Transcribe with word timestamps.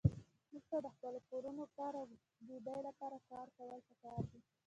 موږ 0.51 0.63
ته 0.69 0.77
د 0.85 0.87
خپلو 0.95 1.19
کورونو، 1.29 1.63
کار 1.77 1.93
او 2.01 2.05
ډوډۍ 2.47 2.79
لپاره 2.87 3.17
کار 3.29 3.47
کول 3.57 3.79
پکار 3.87 4.21
دي. 4.31 4.39